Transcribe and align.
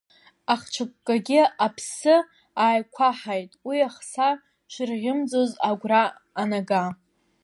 Ахцәыккагьы 0.53 1.41
аԥсы 1.65 2.15
ааиқәаҳаит 2.63 3.51
уи 3.67 3.77
ахса 3.87 4.29
шырхьымӡоз 4.71 5.51
агәра 5.69 6.03
анага. 6.41 6.83